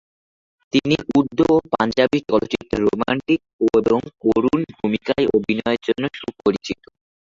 [0.73, 3.39] তিনি উর্দু ও পাঞ্জাবি চলচ্চিত্রে রোমান্টিক
[3.81, 6.81] এবং করুণ ভূমিকায় অভিনয়ের জন্য সুপরিচিত।